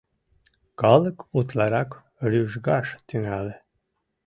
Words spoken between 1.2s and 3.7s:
утларак рӱжгаш тӱҥале.